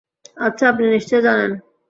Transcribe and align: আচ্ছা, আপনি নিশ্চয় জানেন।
আচ্ছা, 0.37 0.65
আপনি 0.69 0.85
নিশ্চয় 0.87 1.21
জানেন। 1.21 1.51